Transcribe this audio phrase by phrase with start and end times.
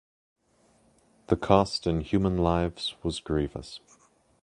[1.27, 3.79] The cost in human lives was grievous.